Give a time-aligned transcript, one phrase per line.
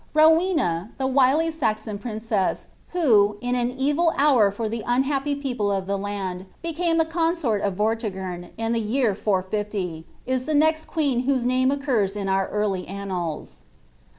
[0.15, 5.71] Rowcna, the wily Saxon princess, who, in an evil hour for the un happy people
[5.71, 10.85] of the land, became the consort of Vortigern in the year 450, is the next
[10.85, 13.61] queen whose name occurs in our early annals.